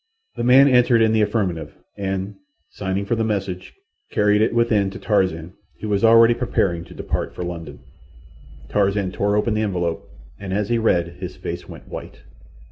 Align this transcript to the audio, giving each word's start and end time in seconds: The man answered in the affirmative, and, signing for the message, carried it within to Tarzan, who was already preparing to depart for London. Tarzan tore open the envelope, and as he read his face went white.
The 0.35 0.43
man 0.43 0.67
answered 0.67 0.99
in 1.03 1.11
the 1.11 1.21
affirmative, 1.21 1.77
and, 1.95 2.33
signing 2.71 3.05
for 3.05 3.13
the 3.15 3.23
message, 3.23 3.75
carried 4.09 4.41
it 4.41 4.51
within 4.55 4.89
to 4.89 4.97
Tarzan, 4.97 5.53
who 5.79 5.89
was 5.89 6.03
already 6.03 6.33
preparing 6.33 6.83
to 6.85 6.95
depart 6.95 7.35
for 7.35 7.43
London. 7.43 7.81
Tarzan 8.67 9.11
tore 9.11 9.35
open 9.35 9.53
the 9.53 9.61
envelope, 9.61 10.09
and 10.39 10.53
as 10.55 10.69
he 10.69 10.79
read 10.79 11.17
his 11.19 11.35
face 11.35 11.69
went 11.69 11.87
white. 11.87 12.23